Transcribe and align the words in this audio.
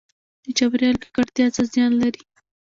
د 0.43 0.45
چاپیریال 0.57 0.95
ککړتیا 1.03 1.47
څه 1.55 1.61
زیان 1.71 1.91
لري؟ 2.01 2.21